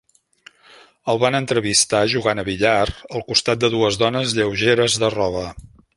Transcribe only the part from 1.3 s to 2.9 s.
entrevistar jugant a billar